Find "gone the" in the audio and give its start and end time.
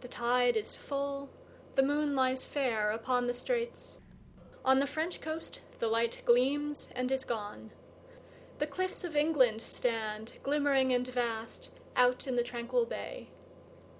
7.24-8.66